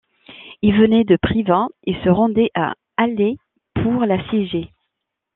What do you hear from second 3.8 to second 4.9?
pour l'assiéger.